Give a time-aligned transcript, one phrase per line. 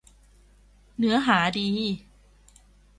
[0.97, 1.67] เนื้อหาดี